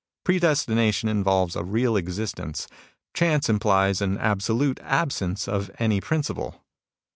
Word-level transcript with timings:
"Predestination 0.25 1.09
involves 1.09 1.55
a 1.55 1.63
real 1.63 1.95
existence. 1.95 2.67
Chance 3.13 3.49
implies 3.49 4.01
an 4.01 4.17
absolute 4.17 4.79
absence 4.81 5.47
of 5.47 5.69
any 5.77 6.01
principle. 6.01 6.63